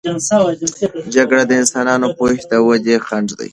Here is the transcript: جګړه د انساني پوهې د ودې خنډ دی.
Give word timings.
جګړه 1.15 1.43
د 1.47 1.51
انساني 1.61 2.07
پوهې 2.17 2.39
د 2.49 2.51
ودې 2.67 2.95
خنډ 3.05 3.29
دی. 3.39 3.49